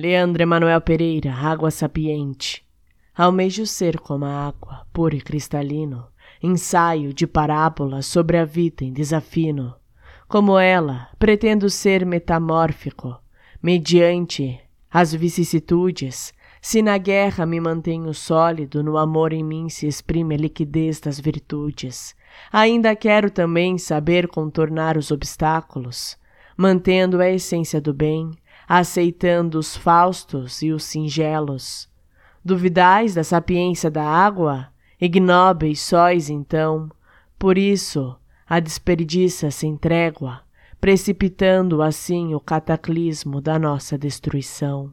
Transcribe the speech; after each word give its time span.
Leandro 0.00 0.42
Emanuel 0.42 0.80
Pereira, 0.80 1.30
água 1.34 1.70
sapiente. 1.70 2.64
Almejo 3.14 3.66
ser 3.66 4.00
como 4.00 4.24
a 4.24 4.46
água, 4.46 4.86
puro 4.94 5.14
e 5.14 5.20
cristalino, 5.20 6.06
ensaio 6.42 7.12
de 7.12 7.26
parábola 7.26 8.00
sobre 8.00 8.38
a 8.38 8.46
vida 8.46 8.82
em 8.82 8.94
desafino. 8.94 9.74
Como 10.26 10.58
ela, 10.58 11.10
pretendo 11.18 11.68
ser 11.68 12.06
metamórfico, 12.06 13.20
mediante 13.62 14.58
as 14.90 15.12
vicissitudes, 15.12 16.32
se 16.62 16.80
na 16.80 16.96
guerra 16.96 17.44
me 17.44 17.60
mantenho 17.60 18.14
sólido, 18.14 18.82
no 18.82 18.96
amor 18.96 19.34
em 19.34 19.44
mim 19.44 19.68
se 19.68 19.86
exprime 19.86 20.34
a 20.34 20.38
liquidez 20.38 20.98
das 20.98 21.20
virtudes. 21.20 22.14
Ainda 22.50 22.96
quero 22.96 23.30
também 23.30 23.76
saber 23.76 24.28
contornar 24.28 24.96
os 24.96 25.10
obstáculos, 25.10 26.16
mantendo 26.56 27.20
a 27.20 27.28
essência 27.28 27.82
do 27.82 27.92
bem, 27.92 28.30
aceitando 28.72 29.58
os 29.58 29.76
faustos 29.76 30.62
e 30.62 30.70
os 30.70 30.84
singelos. 30.84 31.88
Duvidais 32.44 33.14
da 33.14 33.24
sapiência 33.24 33.90
da 33.90 34.04
água? 34.04 34.68
Ignóbeis 35.00 35.80
sóis 35.80 36.30
então. 36.30 36.88
Por 37.36 37.58
isso, 37.58 38.16
a 38.48 38.60
desperdiça 38.60 39.50
sem 39.50 39.76
trégua, 39.76 40.42
precipitando 40.80 41.82
assim 41.82 42.32
o 42.32 42.38
cataclismo 42.38 43.40
da 43.40 43.58
nossa 43.58 43.98
destruição. 43.98 44.92